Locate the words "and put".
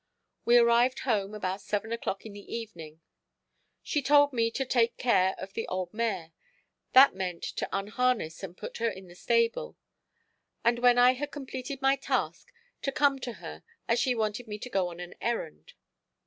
8.41-8.77